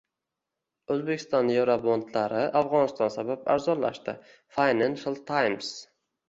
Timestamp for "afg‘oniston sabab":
2.61-3.45